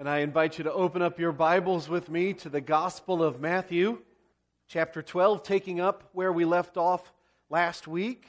[0.00, 3.38] And I invite you to open up your Bibles with me to the Gospel of
[3.38, 3.98] Matthew,
[4.66, 7.12] chapter 12, taking up where we left off
[7.50, 8.26] last week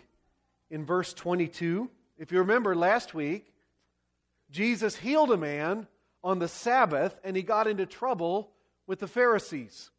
[0.69, 1.89] in verse 22.
[2.17, 3.53] If you remember last week,
[4.51, 5.87] Jesus healed a man
[6.25, 8.51] on the Sabbath and he got into trouble
[8.85, 9.91] with the Pharisees.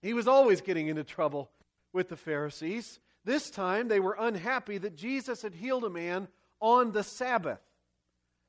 [0.00, 1.50] He was always getting into trouble
[1.92, 3.00] with the Pharisees.
[3.22, 6.28] This time they were unhappy that Jesus had healed a man
[6.58, 7.60] on the Sabbath.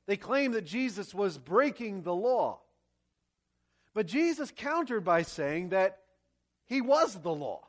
[0.08, 2.60] They claimed that Jesus was breaking the law.
[3.92, 5.98] But Jesus countered by saying that
[6.64, 7.68] he was the law.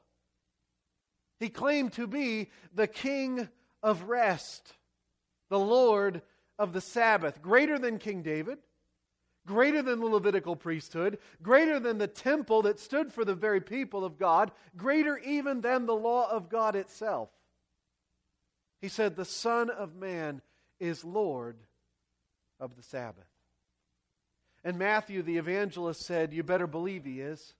[1.42, 3.50] He claimed to be the king
[3.84, 4.74] of rest,
[5.50, 6.22] the Lord
[6.58, 8.60] of the Sabbath, greater than King David,
[9.46, 14.06] greater than the Levitical priesthood, greater than the temple that stood for the very people
[14.06, 17.30] of God, greater even than the law of God itself.
[18.80, 20.42] He said, The Son of Man
[20.80, 21.58] is Lord
[22.60, 23.28] of the Sabbath.
[24.64, 27.54] And Matthew, the evangelist, said, You better believe he is.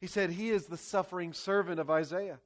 [0.00, 2.40] He said, He is the suffering servant of Isaiah.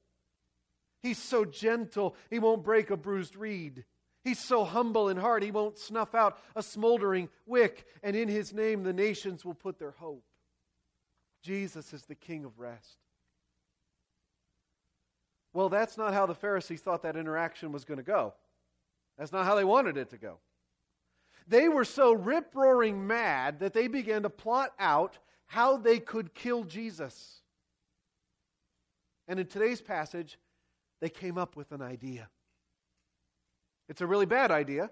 [1.02, 3.84] He's so gentle, he won't break a bruised reed.
[4.24, 7.86] He's so humble in heart, he won't snuff out a smoldering wick.
[8.02, 10.24] And in his name, the nations will put their hope.
[11.42, 12.98] Jesus is the King of rest.
[15.52, 18.34] Well, that's not how the Pharisees thought that interaction was going to go.
[19.16, 20.38] That's not how they wanted it to go.
[21.46, 26.34] They were so rip roaring mad that they began to plot out how they could
[26.34, 27.40] kill Jesus.
[29.28, 30.38] And in today's passage,
[31.00, 32.28] they came up with an idea.
[33.88, 34.90] It's a really bad idea.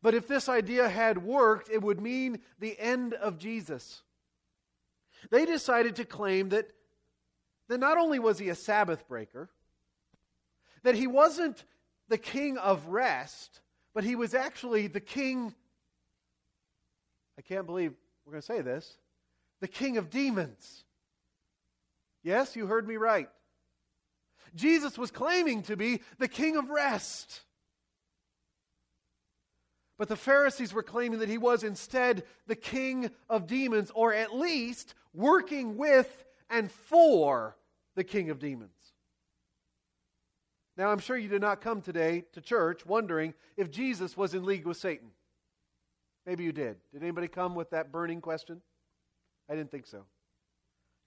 [0.00, 4.02] But if this idea had worked, it would mean the end of Jesus.
[5.30, 6.70] They decided to claim that,
[7.68, 9.50] that not only was he a Sabbath breaker,
[10.84, 11.64] that he wasn't
[12.08, 13.60] the king of rest,
[13.94, 15.54] but he was actually the king.
[17.38, 17.94] I can't believe
[18.24, 18.98] we're going to say this
[19.60, 20.84] the king of demons.
[22.22, 23.28] Yes, you heard me right.
[24.54, 27.40] Jesus was claiming to be the king of rest.
[29.98, 34.34] But the Pharisees were claiming that he was instead the king of demons, or at
[34.34, 37.56] least working with and for
[37.96, 38.70] the king of demons.
[40.78, 44.44] Now, I'm sure you did not come today to church wondering if Jesus was in
[44.44, 45.08] league with Satan.
[46.24, 46.76] Maybe you did.
[46.92, 48.62] Did anybody come with that burning question?
[49.50, 50.04] I didn't think so.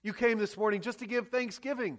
[0.02, 1.98] You came this morning just to give thanksgiving.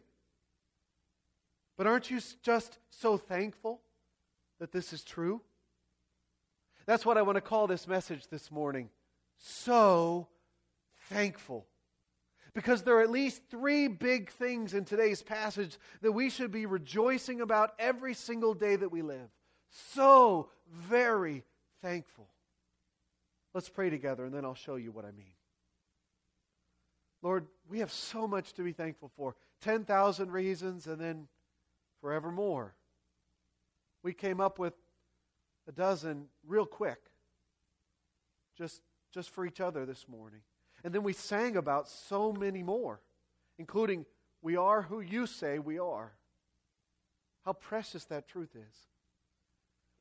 [1.75, 3.81] But aren't you just so thankful
[4.59, 5.41] that this is true?
[6.85, 8.89] That's what I want to call this message this morning.
[9.39, 10.27] So
[11.09, 11.65] thankful.
[12.53, 16.65] Because there are at least three big things in today's passage that we should be
[16.65, 19.29] rejoicing about every single day that we live.
[19.69, 21.43] So very
[21.81, 22.27] thankful.
[23.53, 25.33] Let's pray together, and then I'll show you what I mean.
[27.23, 31.27] Lord, we have so much to be thankful for 10,000 reasons, and then
[32.01, 32.75] forevermore.
[34.03, 34.73] We came up with
[35.67, 36.99] a dozen real quick,
[38.57, 38.81] just,
[39.11, 40.41] just for each other this morning.
[40.83, 42.99] And then we sang about so many more,
[43.57, 44.05] including,
[44.41, 46.13] We are who you say we are.
[47.45, 48.75] How precious that truth is.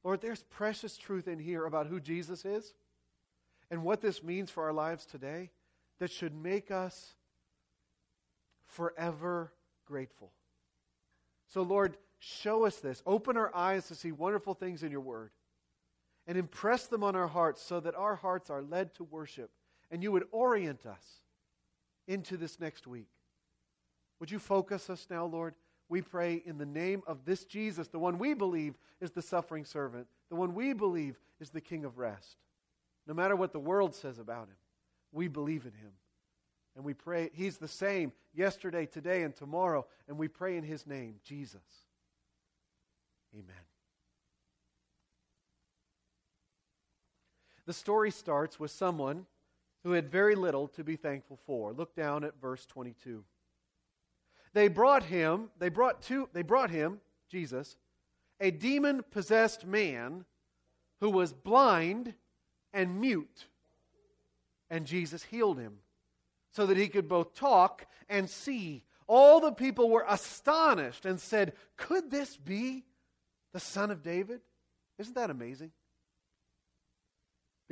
[0.05, 2.75] Lord, there's precious truth in here about who Jesus is
[3.71, 5.51] and what this means for our lives today
[6.01, 7.15] that should make us
[8.67, 9.53] forever
[9.87, 10.33] grateful.
[11.49, 13.03] So, Lord, show us this.
[13.07, 15.31] Open our eyes to see wonderful things in your word
[16.27, 19.51] and impress them on our hearts so that our hearts are led to worship
[19.93, 21.05] and you would orient us
[22.09, 23.11] into this next week.
[24.19, 25.55] Would you focus us now, Lord?
[25.89, 29.67] We pray in the name of this Jesus, the one we believe is the suffering
[29.67, 32.39] servant, the one we believe is the King of rest.
[33.07, 34.57] No matter what the world says about him,
[35.13, 35.93] we believe in him.
[36.75, 39.85] And we pray, he's the same yesterday, today, and tomorrow.
[40.09, 41.61] And we pray in his name, Jesus.
[43.35, 43.45] Amen.
[47.67, 49.27] The story starts with someone
[49.85, 51.73] who had very little to be thankful for.
[51.73, 53.25] Look down at verse 22.
[54.55, 57.01] They brought him, they brought to, they brought him,
[57.31, 57.77] Jesus,
[58.41, 60.25] a demon possessed man
[61.01, 62.15] who was blind
[62.73, 63.47] and mute.
[64.71, 65.79] And Jesus healed him
[66.53, 68.85] so that he could both talk and see.
[69.07, 72.85] All the people were astonished and said, Could this be
[73.53, 74.41] the son of David?
[74.99, 75.73] Isn't that amazing?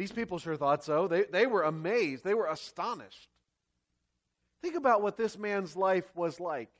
[0.01, 1.09] These people sure thought so.
[1.09, 3.29] They, they were amazed, they were astonished.
[4.63, 6.71] Think about what this man's life was like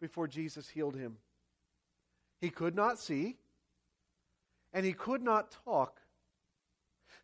[0.00, 1.16] before Jesus healed him.
[2.40, 3.38] He could not see,
[4.72, 6.00] and he could not talk.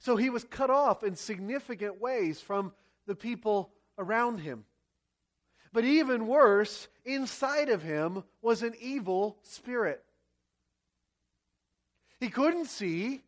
[0.00, 2.72] So he was cut off in significant ways from
[3.06, 4.64] the people around him.
[5.72, 10.02] But even worse, inside of him was an evil spirit.
[12.18, 13.22] He couldn't see,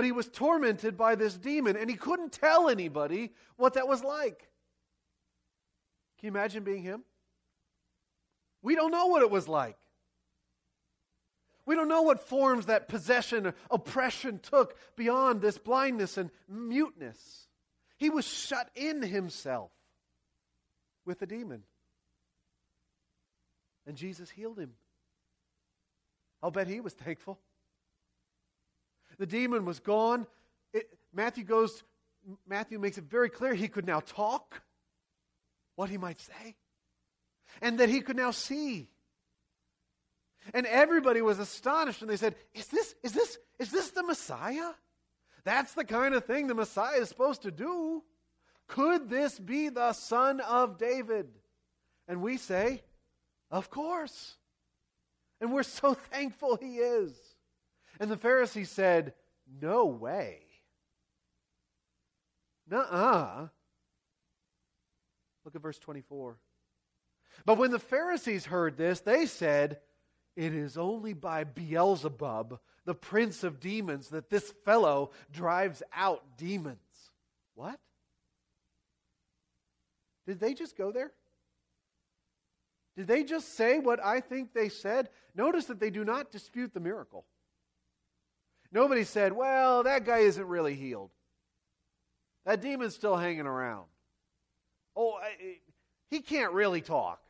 [0.00, 4.02] but he was tormented by this demon, and he couldn't tell anybody what that was
[4.02, 4.48] like.
[6.18, 7.02] Can you imagine being him?
[8.62, 9.76] We don't know what it was like.
[11.66, 17.46] We don't know what forms that possession, oppression took beyond this blindness and muteness.
[17.98, 19.70] He was shut in himself
[21.04, 21.62] with a demon.
[23.86, 24.72] And Jesus healed him.
[26.42, 27.38] I'll bet he was thankful.
[29.20, 30.26] The demon was gone.
[30.72, 31.84] It, Matthew goes,
[32.48, 34.62] Matthew makes it very clear he could now talk
[35.76, 36.56] what he might say,
[37.60, 38.88] and that he could now see.
[40.54, 44.70] And everybody was astonished, and they said, Is this, is this, is this the Messiah?
[45.44, 48.02] That's the kind of thing the Messiah is supposed to do.
[48.68, 51.28] Could this be the son of David?
[52.08, 52.82] And we say,
[53.50, 54.38] Of course.
[55.42, 57.29] And we're so thankful he is.
[58.00, 59.12] And the Pharisees said,
[59.60, 60.38] No way.
[62.68, 63.48] Nuh uh.
[65.44, 66.38] Look at verse 24.
[67.44, 69.80] But when the Pharisees heard this, they said,
[70.34, 76.78] It is only by Beelzebub, the prince of demons, that this fellow drives out demons.
[77.54, 77.78] What?
[80.26, 81.12] Did they just go there?
[82.96, 85.10] Did they just say what I think they said?
[85.34, 87.24] Notice that they do not dispute the miracle.
[88.72, 91.10] Nobody said, well, that guy isn't really healed.
[92.46, 93.86] That demon's still hanging around.
[94.96, 95.58] Oh, I,
[96.08, 97.20] he can't really talk.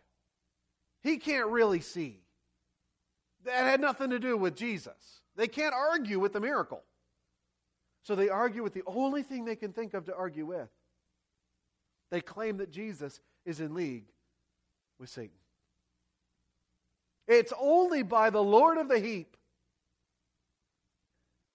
[1.03, 2.21] He can't really see.
[3.45, 5.23] That had nothing to do with Jesus.
[5.37, 6.83] They can't argue with the miracle.
[8.03, 10.69] So they argue with the only thing they can think of to argue with.
[12.11, 14.07] They claim that Jesus is in league
[14.99, 15.31] with Satan.
[17.29, 19.37] It's only by the Lord of the heap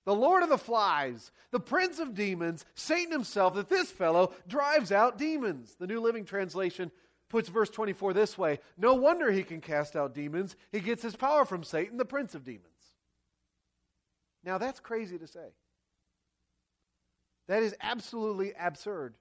[0.06, 4.92] the Lord of the flies, the prince of demons, Satan himself, that this fellow drives
[4.92, 5.76] out demons.
[5.80, 6.92] The New Living Translation
[7.30, 10.56] puts verse 24 this way No wonder he can cast out demons.
[10.72, 12.66] He gets his power from Satan, the prince of demons.
[14.44, 15.48] Now, that's crazy to say.
[17.48, 19.16] That is absolutely absurd.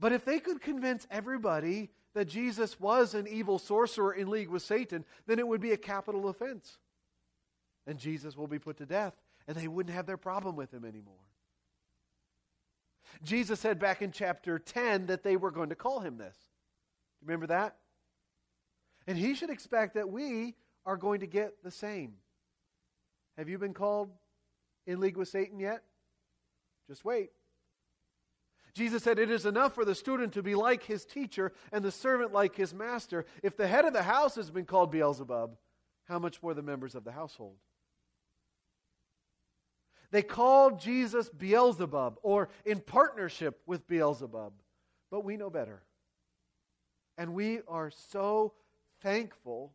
[0.00, 4.62] But if they could convince everybody that Jesus was an evil sorcerer in league with
[4.62, 6.78] Satan, then it would be a capital offense.
[7.86, 9.14] And Jesus will be put to death
[9.48, 11.14] and they wouldn't have their problem with him anymore.
[13.24, 16.36] Jesus said back in chapter 10 that they were going to call him this.
[17.22, 17.76] Remember that?
[19.06, 20.54] And he should expect that we
[20.84, 22.14] are going to get the same.
[23.38, 24.10] Have you been called
[24.86, 25.82] in league with Satan yet?
[26.86, 27.30] Just wait.
[28.74, 31.90] Jesus said, It is enough for the student to be like his teacher and the
[31.90, 33.24] servant like his master.
[33.42, 35.56] If the head of the house has been called Beelzebub,
[36.04, 37.56] how much more the members of the household?
[40.10, 44.52] They called Jesus Beelzebub or in partnership with Beelzebub.
[45.10, 45.82] But we know better.
[47.16, 48.54] And we are so
[49.02, 49.72] thankful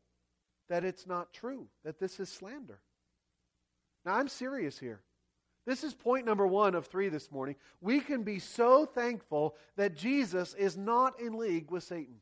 [0.70, 2.80] that it's not true, that this is slander.
[4.06, 5.02] Now, I'm serious here.
[5.66, 7.56] This is point number one of three this morning.
[7.80, 12.16] We can be so thankful that Jesus is not in league with Satan.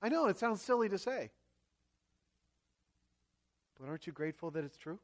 [0.00, 1.30] I know it sounds silly to say,
[3.78, 4.98] but aren't you grateful that it's true?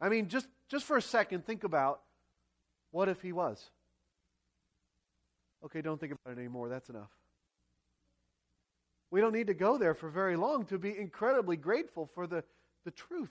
[0.00, 2.00] I mean, just, just for a second, think about
[2.90, 3.70] what if he was?
[5.64, 6.68] Okay, don't think about it anymore.
[6.68, 7.10] That's enough.
[9.10, 12.44] We don't need to go there for very long to be incredibly grateful for the,
[12.84, 13.30] the truth.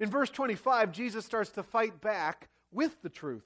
[0.00, 3.44] In verse 25, Jesus starts to fight back with the truth.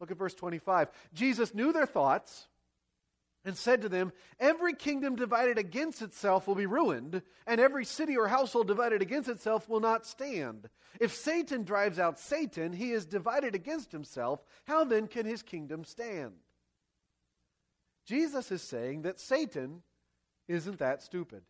[0.00, 0.88] Look at verse 25.
[1.12, 2.46] Jesus knew their thoughts
[3.44, 8.16] and said to them, Every kingdom divided against itself will be ruined, and every city
[8.16, 10.68] or household divided against itself will not stand.
[11.00, 14.42] If Satan drives out Satan, he is divided against himself.
[14.66, 16.32] How then can his kingdom stand?
[18.06, 19.82] Jesus is saying that Satan
[20.48, 21.42] isn't that stupid.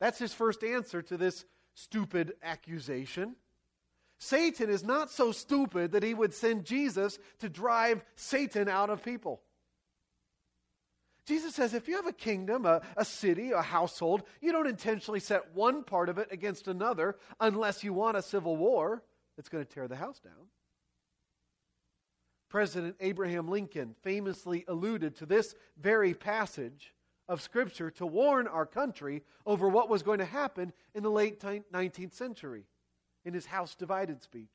[0.00, 3.36] That's his first answer to this stupid accusation.
[4.20, 9.02] Satan is not so stupid that he would send Jesus to drive Satan out of
[9.02, 9.40] people.
[11.24, 15.20] Jesus says if you have a kingdom, a, a, city, a household, you don't intentionally
[15.20, 19.02] set one part of it against another unless you want a civil war
[19.36, 20.48] that's going to tear the house down.
[22.50, 26.92] President Abraham Lincoln famously alluded to this very passage
[27.26, 31.40] of Scripture to warn our country over what was going to happen in the late
[31.40, 32.66] 19th century.
[33.24, 34.48] In his house divided speech.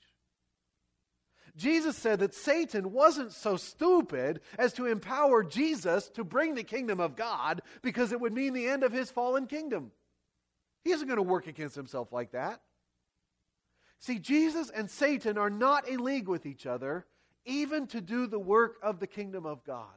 [1.55, 6.99] Jesus said that Satan wasn't so stupid as to empower Jesus to bring the kingdom
[6.99, 9.91] of God because it would mean the end of his fallen kingdom.
[10.83, 12.61] He isn't going to work against himself like that.
[13.99, 17.05] See, Jesus and Satan are not in league with each other,
[17.45, 19.87] even to do the work of the kingdom of God.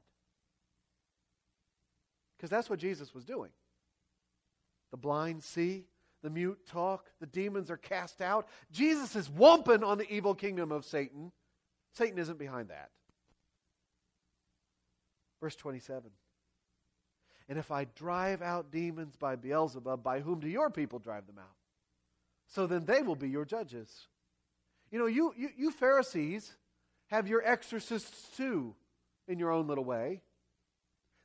[2.37, 3.50] Because that's what Jesus was doing.
[4.92, 5.87] The blind see,
[6.22, 8.48] the mute talk, the demons are cast out.
[8.72, 11.32] Jesus is whomping on the evil kingdom of Satan.
[11.92, 12.90] Satan isn't behind that.
[15.40, 16.10] Verse 27.
[17.48, 21.38] And if I drive out demons by Beelzebub, by whom do your people drive them
[21.38, 21.56] out?
[22.48, 24.08] So then they will be your judges.
[24.90, 26.56] You know, you, you, you Pharisees
[27.08, 28.75] have your exorcists too,
[29.28, 30.22] in your own little way.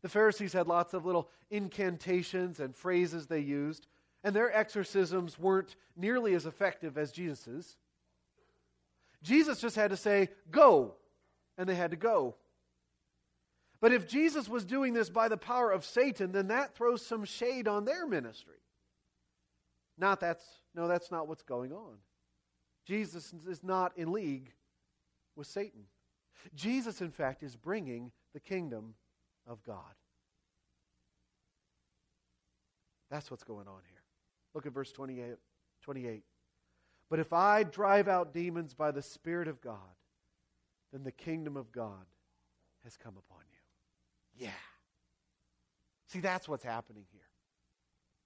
[0.02, 3.88] The Pharisees had lots of little incantations and phrases they used,
[4.24, 7.78] and their exorcisms weren't nearly as effective as Jesus's.
[9.22, 10.96] Jesus just had to say, Go,
[11.58, 12.36] and they had to go.
[13.82, 17.26] But if Jesus was doing this by the power of Satan, then that throws some
[17.26, 18.56] shade on their ministry.
[19.98, 21.98] Not that's no, that's not what's going on.
[22.86, 24.52] Jesus is not in league
[25.36, 25.84] with Satan.
[26.56, 28.96] Jesus, in fact, is bringing the kingdom
[29.48, 29.94] of God.
[33.10, 33.93] That's what's going on here.
[34.54, 35.36] Look at verse 28.
[35.84, 36.24] 28.
[37.10, 39.78] But if I drive out demons by the Spirit of God,
[40.92, 42.06] then the kingdom of God
[42.84, 44.46] has come upon you.
[44.46, 44.52] Yeah.
[46.08, 47.22] See, that's what's happening here.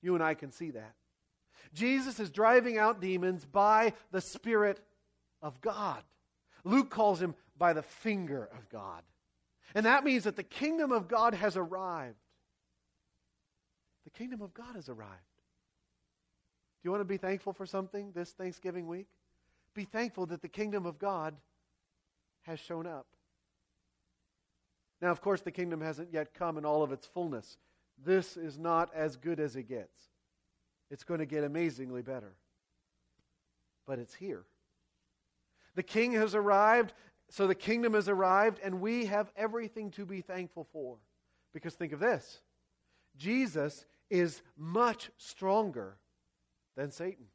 [0.01, 0.93] You and I can see that.
[1.73, 4.79] Jesus is driving out demons by the Spirit
[5.41, 6.03] of God.
[6.63, 9.03] Luke calls him by the finger of God.
[9.75, 12.15] And that means that the kingdom of God has arrived.
[14.05, 15.11] The kingdom of God has arrived.
[16.81, 19.07] Do you want to be thankful for something this Thanksgiving week?
[19.73, 21.35] Be thankful that the kingdom of God
[22.43, 23.07] has shown up.
[25.01, 27.57] Now, of course, the kingdom hasn't yet come in all of its fullness.
[28.03, 29.99] This is not as good as it gets.
[30.89, 32.33] It's going to get amazingly better.
[33.85, 34.45] But it's here.
[35.75, 36.93] The king has arrived,
[37.29, 40.97] so the kingdom has arrived, and we have everything to be thankful for.
[41.53, 42.41] Because think of this
[43.15, 45.97] Jesus is much stronger
[46.77, 47.25] than Satan.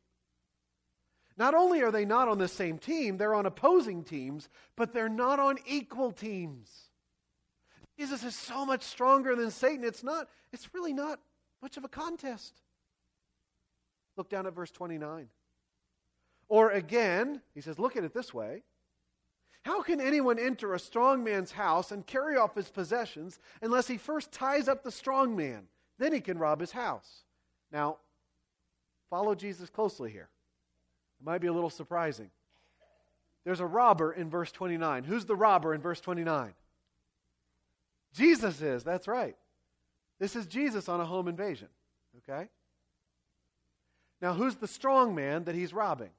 [1.36, 5.08] Not only are they not on the same team, they're on opposing teams, but they're
[5.08, 6.70] not on equal teams.
[7.98, 9.84] Jesus is so much stronger than Satan.
[9.84, 11.20] It's not, it's really not
[11.60, 12.60] much of a contest.
[14.16, 15.28] Look down at verse 29.
[16.48, 18.62] Or again, he says, look at it this way.
[19.64, 23.96] How can anyone enter a strong man's house and carry off his possessions unless he
[23.96, 25.64] first ties up the strong man?
[25.98, 27.24] Then he can rob his house.
[27.70, 27.98] Now,
[29.12, 30.30] follow Jesus closely here.
[31.20, 32.30] It might be a little surprising.
[33.44, 35.04] There's a robber in verse 29.
[35.04, 36.54] Who's the robber in verse 29?
[38.14, 39.36] Jesus is, that's right.
[40.18, 41.68] This is Jesus on a home invasion,
[42.18, 42.48] okay?
[44.22, 46.10] Now, who's the strong man that he's robbing?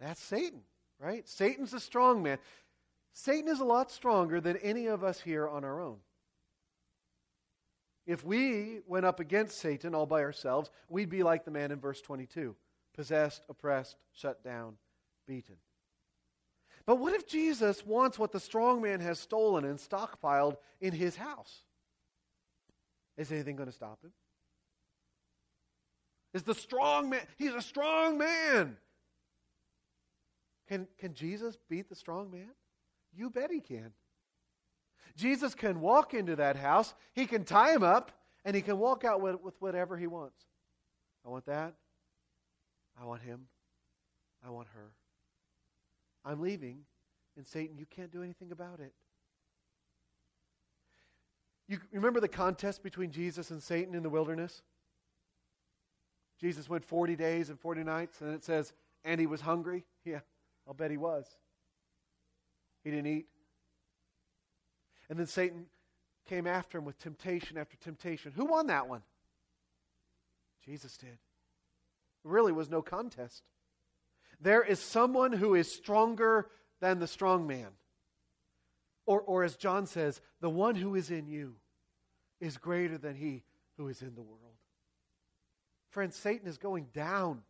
[0.00, 0.62] That's Satan,
[0.98, 1.28] right?
[1.28, 2.38] Satan's the strong man.
[3.12, 5.98] Satan is a lot stronger than any of us here on our own.
[8.06, 11.80] If we went up against Satan all by ourselves, we'd be like the man in
[11.80, 12.56] verse 22
[12.94, 14.76] possessed, oppressed, shut down,
[15.26, 15.56] beaten.
[16.84, 21.16] But what if Jesus wants what the strong man has stolen and stockpiled in his
[21.16, 21.62] house?
[23.16, 24.12] Is anything going to stop him?
[26.34, 27.20] Is the strong man?
[27.38, 28.76] He's a strong man.
[30.68, 32.50] Can, can Jesus beat the strong man?
[33.14, 33.92] You bet he can.
[35.16, 38.12] Jesus can walk into that house, he can tie him up,
[38.44, 40.44] and he can walk out with, with whatever he wants.
[41.24, 41.74] I want that.
[43.00, 43.46] I want him.
[44.44, 44.90] I want her.
[46.24, 46.80] I'm leaving,
[47.36, 48.92] and Satan, you can't do anything about it.
[51.68, 54.62] You remember the contest between Jesus and Satan in the wilderness?
[56.40, 58.72] Jesus went 40 days and 40 nights, and it says,
[59.04, 59.84] and he was hungry.
[60.04, 60.18] Yeah,
[60.66, 61.26] I'll bet he was.
[62.82, 63.26] He didn't eat.
[65.08, 65.66] And then Satan
[66.28, 68.32] came after him with temptation after temptation.
[68.36, 69.02] Who won that one?
[70.64, 71.18] Jesus did.
[72.24, 73.42] Really was no contest.
[74.40, 76.48] There is someone who is stronger
[76.80, 77.68] than the strong man.
[79.06, 81.56] Or, or as John says, the one who is in you
[82.40, 83.42] is greater than he
[83.76, 84.38] who is in the world.
[85.90, 87.42] Friends, Satan is going down.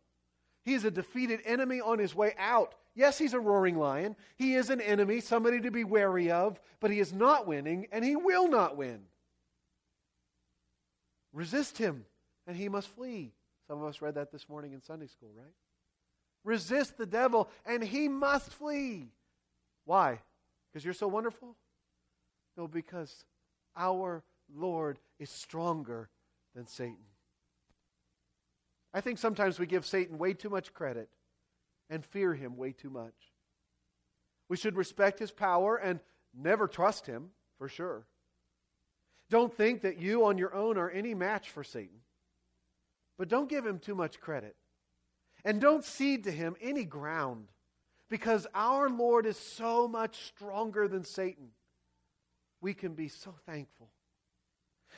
[0.65, 2.75] He is a defeated enemy on his way out.
[2.95, 4.15] Yes, he's a roaring lion.
[4.35, 8.05] He is an enemy, somebody to be wary of, but he is not winning, and
[8.05, 9.01] he will not win.
[11.33, 12.05] Resist him,
[12.45, 13.33] and he must flee.
[13.67, 15.53] Some of us read that this morning in Sunday school, right?
[16.43, 19.07] Resist the devil, and he must flee.
[19.85, 20.19] Why?
[20.71, 21.55] Because you're so wonderful?
[22.55, 23.25] No, because
[23.75, 24.23] our
[24.55, 26.09] Lord is stronger
[26.53, 26.97] than Satan.
[28.93, 31.09] I think sometimes we give Satan way too much credit
[31.93, 33.13] and fear him way too much.
[34.49, 35.99] We should respect his power and
[36.33, 38.07] never trust him, for sure.
[39.29, 41.99] Don't think that you on your own are any match for Satan.
[43.19, 44.55] But don't give him too much credit.
[45.45, 47.49] And don't cede to him any ground
[48.09, 51.49] because our Lord is so much stronger than Satan.
[52.59, 53.91] We can be so thankful.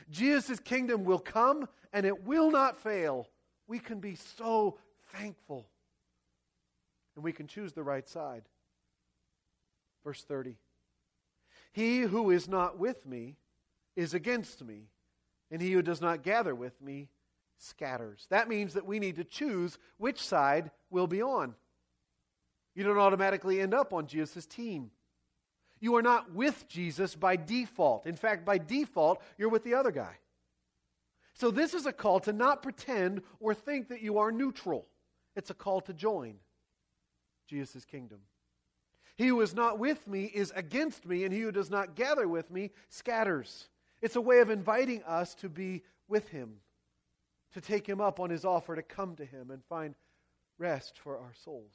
[0.10, 3.28] Jesus' kingdom will come and it will not fail.
[3.68, 4.78] We can be so
[5.12, 5.68] thankful.
[7.16, 8.44] And we can choose the right side.
[10.04, 10.56] Verse 30
[11.72, 13.38] He who is not with me
[13.96, 14.90] is against me,
[15.50, 17.10] and he who does not gather with me
[17.58, 18.28] scatters.
[18.30, 21.56] That means that we need to choose which side we'll be on.
[22.76, 24.92] You don't automatically end up on Jesus' team.
[25.80, 28.06] You are not with Jesus by default.
[28.06, 30.18] In fact, by default, you're with the other guy.
[31.34, 34.88] So, this is a call to not pretend or think that you are neutral.
[35.36, 36.36] It's a call to join
[37.48, 38.20] Jesus' kingdom.
[39.16, 42.28] He who is not with me is against me, and he who does not gather
[42.28, 43.70] with me scatters.
[44.02, 46.58] It's a way of inviting us to be with him
[47.54, 49.96] to take him up on his offer to come to him and find
[50.58, 51.74] rest for our souls.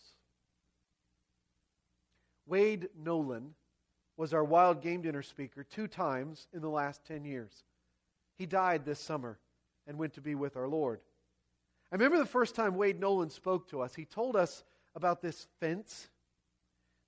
[2.47, 3.55] Wade Nolan
[4.19, 7.65] was our wild game dinner speaker two times in the last 10 years.
[8.37, 9.39] He died this summer
[9.87, 11.01] and went to be with our Lord.
[11.91, 15.47] I remember the first time Wade Nolan spoke to us, he told us about this
[15.61, 16.09] fence.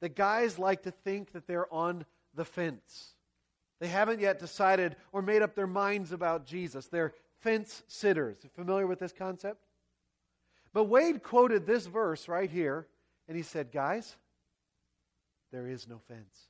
[0.00, 3.14] That guys like to think that they're on the fence.
[3.80, 6.86] They haven't yet decided or made up their minds about Jesus.
[6.86, 8.38] They're fence sitters.
[8.54, 9.60] Familiar with this concept?
[10.72, 12.86] But Wade quoted this verse right here,
[13.28, 14.16] and he said, Guys,
[15.50, 16.46] there is no fence.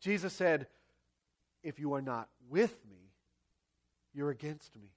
[0.00, 0.66] Jesus said,
[1.62, 3.12] If you are not with me,
[4.12, 4.90] you're against me.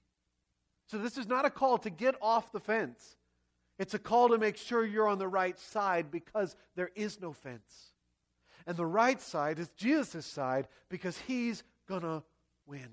[0.94, 3.16] So this is not a call to get off the fence.
[3.80, 7.32] It's a call to make sure you're on the right side because there is no
[7.32, 7.90] fence.
[8.64, 12.22] And the right side is Jesus' side because he's going to
[12.64, 12.90] win.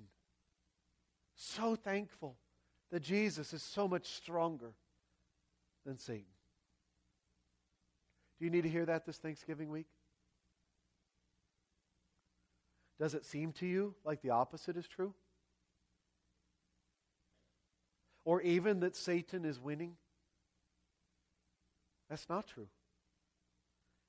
[1.36, 2.38] So thankful
[2.92, 4.74] that Jesus is so much stronger
[5.86, 6.26] than Satan.
[8.40, 9.86] Do you need to hear that this Thanksgiving week?
[13.00, 15.14] Does it seem to you like the opposite is true?
[18.23, 19.95] Or even that Satan is winning?
[22.10, 22.67] That's not true.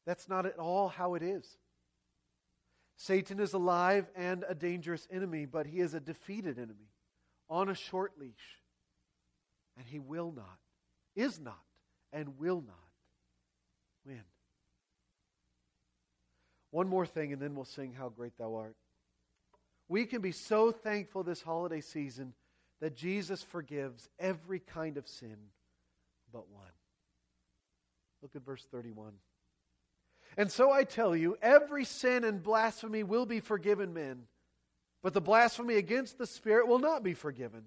[0.07, 1.46] That's not at all how it is.
[2.96, 6.90] Satan is alive and a dangerous enemy, but he is a defeated enemy
[7.48, 8.61] on a short leash.
[9.77, 10.59] And he will not,
[11.16, 11.62] is not,
[12.12, 12.77] and will not
[14.05, 14.22] win.
[16.70, 18.77] One more thing, and then we'll sing How Great Thou Art.
[19.88, 22.35] We can be so thankful this holiday season
[22.83, 25.37] that Jesus forgives every kind of sin
[26.33, 26.64] but one.
[28.23, 29.12] Look at verse 31.
[30.37, 34.23] And so I tell you, every sin and blasphemy will be forgiven men,
[35.01, 37.66] but the blasphemy against the Spirit will not be forgiven.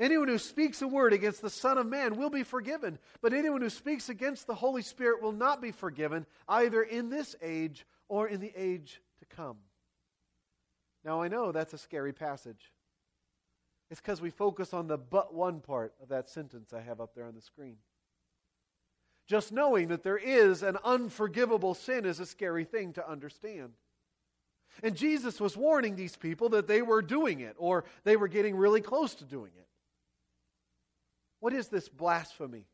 [0.00, 3.60] Anyone who speaks a word against the Son of Man will be forgiven, but anyone
[3.60, 8.26] who speaks against the Holy Spirit will not be forgiven, either in this age or
[8.26, 9.58] in the age to come.
[11.04, 12.72] Now, I know that's a scary passage.
[13.90, 17.14] It's because we focus on the but one part of that sentence I have up
[17.14, 17.76] there on the screen.
[19.26, 23.72] Just knowing that there is an unforgivable sin is a scary thing to understand.
[24.82, 28.56] And Jesus was warning these people that they were doing it or they were getting
[28.56, 29.66] really close to doing it.
[31.40, 32.66] What is this blasphemy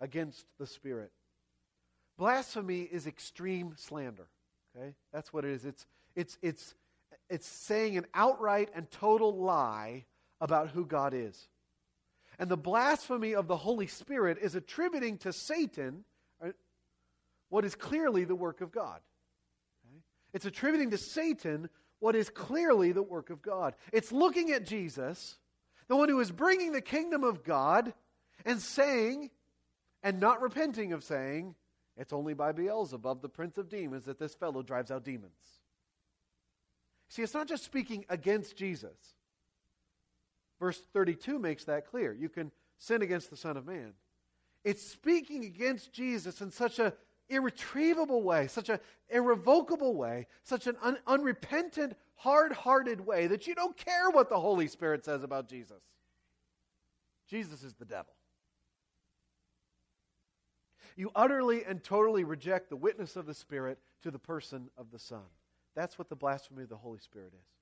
[0.00, 1.10] against the Spirit?
[2.16, 4.28] Blasphemy is extreme slander.
[4.76, 4.94] Okay?
[5.12, 5.64] That's what it is.
[5.64, 6.74] It's, it's, it's,
[7.28, 10.04] it's saying an outright and total lie
[10.40, 11.48] about who God is.
[12.38, 16.04] And the blasphemy of the Holy Spirit is attributing to Satan
[16.44, 16.50] uh,
[17.48, 19.00] what is clearly the work of God.
[20.32, 23.74] It's attributing to Satan what is clearly the work of God.
[23.90, 25.38] It's looking at Jesus,
[25.88, 27.94] the one who is bringing the kingdom of God,
[28.44, 29.30] and saying,
[30.02, 31.54] and not repenting of saying,
[31.96, 35.40] it's only by Beelzebub, the prince of demons, that this fellow drives out demons.
[37.08, 39.15] See, it's not just speaking against Jesus.
[40.58, 42.12] Verse 32 makes that clear.
[42.12, 43.92] You can sin against the Son of Man.
[44.64, 46.92] It's speaking against Jesus in such an
[47.28, 53.54] irretrievable way, such an irrevocable way, such an un- unrepentant, hard hearted way that you
[53.54, 55.82] don't care what the Holy Spirit says about Jesus.
[57.28, 58.12] Jesus is the devil.
[60.96, 64.98] You utterly and totally reject the witness of the Spirit to the person of the
[64.98, 65.24] Son.
[65.74, 67.55] That's what the blasphemy of the Holy Spirit is.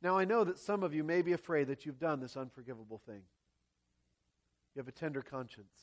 [0.00, 3.00] Now, I know that some of you may be afraid that you've done this unforgivable
[3.04, 3.22] thing.
[4.74, 5.74] You have a tender conscience.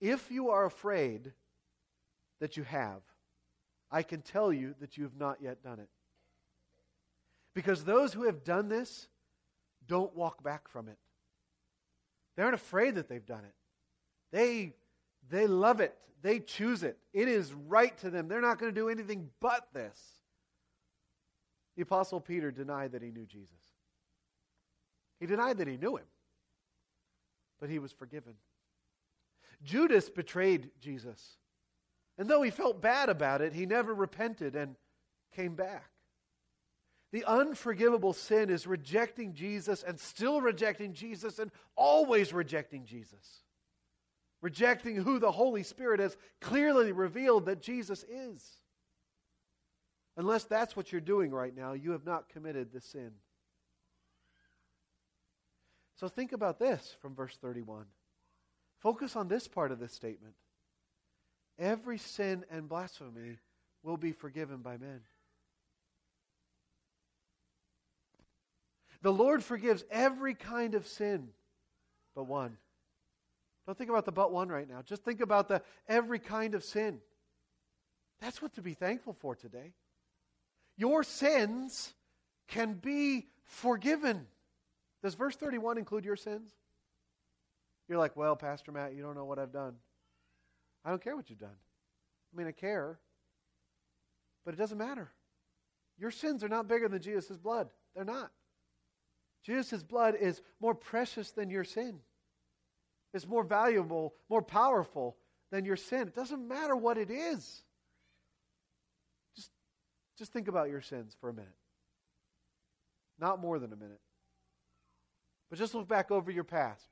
[0.00, 1.32] If you are afraid
[2.40, 3.02] that you have,
[3.90, 5.88] I can tell you that you have not yet done it.
[7.54, 9.08] Because those who have done this
[9.86, 10.98] don't walk back from it.
[12.36, 13.54] They aren't afraid that they've done it.
[14.30, 14.74] They,
[15.28, 15.96] they love it.
[16.22, 16.98] They choose it.
[17.12, 18.28] It is right to them.
[18.28, 20.00] They're not going to do anything but this.
[21.78, 23.54] The Apostle Peter denied that he knew Jesus.
[25.20, 26.06] He denied that he knew him,
[27.60, 28.34] but he was forgiven.
[29.62, 31.36] Judas betrayed Jesus.
[32.18, 34.74] And though he felt bad about it, he never repented and
[35.36, 35.88] came back.
[37.12, 43.44] The unforgivable sin is rejecting Jesus and still rejecting Jesus and always rejecting Jesus.
[44.40, 48.58] Rejecting who the Holy Spirit has clearly revealed that Jesus is.
[50.18, 53.12] Unless that's what you're doing right now, you have not committed the sin.
[55.94, 57.84] So think about this from verse 31.
[58.80, 60.34] Focus on this part of this statement.
[61.56, 63.38] Every sin and blasphemy
[63.84, 65.00] will be forgiven by men.
[69.02, 71.28] The Lord forgives every kind of sin
[72.16, 72.56] but one.
[73.66, 74.82] Don't think about the but one right now.
[74.82, 76.98] Just think about the every kind of sin.
[78.20, 79.74] That's what to be thankful for today.
[80.78, 81.92] Your sins
[82.46, 84.26] can be forgiven.
[85.02, 86.50] Does verse 31 include your sins?
[87.88, 89.74] You're like, well, Pastor Matt, you don't know what I've done.
[90.84, 91.50] I don't care what you've done.
[92.32, 92.98] I mean, I care,
[94.44, 95.10] but it doesn't matter.
[95.98, 97.68] Your sins are not bigger than Jesus' blood.
[97.94, 98.30] They're not.
[99.44, 102.00] Jesus' blood is more precious than your sin.
[103.14, 105.16] It's more valuable, more powerful
[105.50, 106.08] than your sin.
[106.08, 107.62] It doesn't matter what it is.
[110.18, 111.54] Just, think about your sins for a minute.
[113.20, 114.00] Not more than a minute.
[115.48, 116.86] But just look back over your past.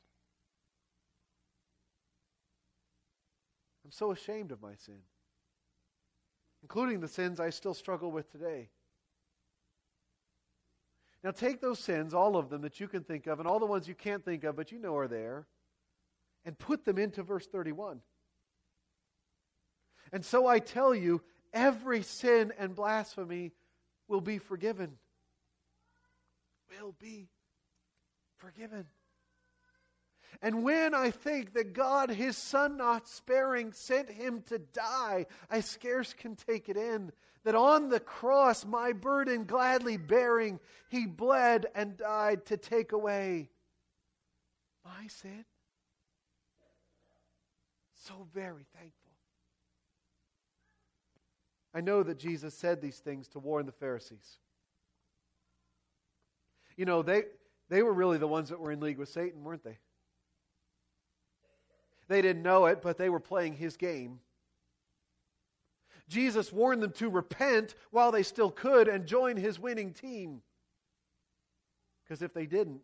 [3.84, 4.98] I'm so ashamed of my sin,
[6.62, 8.68] including the sins I still struggle with today.
[11.22, 13.66] Now take those sins, all of them that you can think of, and all the
[13.66, 15.46] ones you can't think of, but you know are there,
[16.44, 18.00] and put them into verse 31.
[20.12, 21.22] And so I tell you,
[21.57, 23.53] every sin and blasphemy
[24.07, 24.99] will be forgiven.
[26.79, 27.29] Will be
[28.37, 28.87] forgiven.
[30.42, 35.61] And when I think that God, his Son not sparing, sent him to die, I
[35.61, 37.11] scarce can take it in.
[37.45, 43.49] That on the cross, my burden gladly bearing, he bled and died to take away
[44.85, 45.45] my sin.
[48.05, 49.06] So very thankful.
[51.76, 54.38] I know that Jesus said these things to warn the Pharisees.
[56.74, 57.24] You know, they,
[57.68, 59.76] they were really the ones that were in league with Satan, weren't they?
[62.08, 64.20] They didn't know it, but they were playing his game.
[66.08, 70.40] Jesus warned them to repent while they still could and join his winning team.
[72.04, 72.80] Because if they didn't,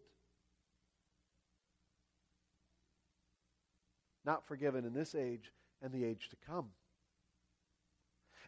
[4.27, 5.51] not forgiven in this age
[5.81, 6.69] and the age to come.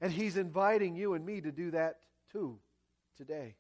[0.01, 1.97] And he's inviting you and me to do that
[2.33, 2.59] too
[3.17, 3.57] today.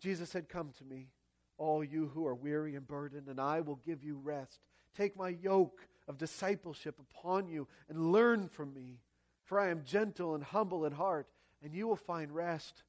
[0.00, 1.08] Jesus said, Come to me,
[1.56, 4.60] all you who are weary and burdened, and I will give you rest.
[4.96, 9.00] Take my yoke of discipleship upon you and learn from me.
[9.44, 11.28] For I am gentle and humble in heart,
[11.62, 12.82] and you will find rest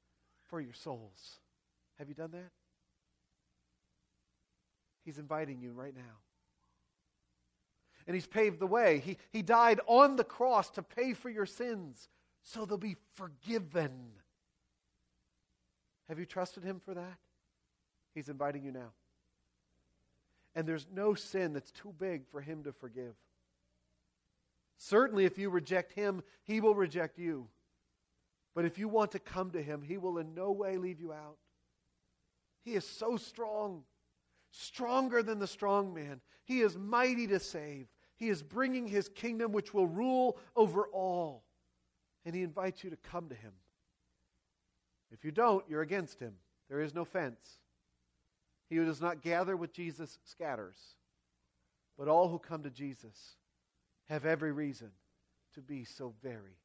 [0.48, 1.40] for your souls.
[1.98, 2.52] Have you done that?
[5.04, 6.02] He's inviting you right now.
[8.08, 9.02] And He's paved the way.
[9.06, 12.08] He, he died on the cross to pay for your sins
[12.46, 13.92] so they'll be forgiven.
[16.08, 17.18] Have you trusted Him for that?
[18.14, 18.94] He's inviting you now.
[20.56, 23.14] And there's no sin that's too big for him to forgive.
[24.78, 27.48] Certainly, if you reject him, he will reject you.
[28.56, 31.12] But if you want to come to him, he will in no way leave you
[31.12, 31.38] out.
[32.64, 33.84] He is so strong,
[34.52, 36.22] stronger than the strong man.
[36.46, 37.88] He is mighty to save.
[38.16, 41.44] He is bringing his kingdom, which will rule over all.
[42.26, 43.52] And he invites you to come to him.
[45.12, 46.34] If you don't, you're against him.
[46.70, 47.60] There is no fence.
[48.70, 50.78] He who does not gather with Jesus scatters.
[51.98, 53.36] But all who come to Jesus
[54.10, 54.92] have every reason
[55.54, 56.58] to be so very